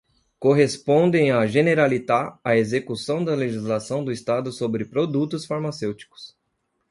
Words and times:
Corresponde 0.39 1.29
à 1.29 1.45
Generalitat 1.45 2.39
a 2.43 2.57
execução 2.57 3.23
da 3.23 3.35
legislação 3.35 4.03
do 4.03 4.11
Estado 4.11 4.51
sobre 4.51 4.83
produtos 4.83 5.45
farmacêuticos. 5.45 6.35